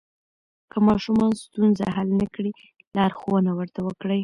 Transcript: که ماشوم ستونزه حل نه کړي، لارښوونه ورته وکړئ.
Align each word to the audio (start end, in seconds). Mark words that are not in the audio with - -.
که 0.71 0.77
ماشوم 0.87 1.17
ستونزه 1.43 1.85
حل 1.95 2.09
نه 2.19 2.27
کړي، 2.33 2.53
لارښوونه 2.95 3.51
ورته 3.55 3.79
وکړئ. 3.83 4.19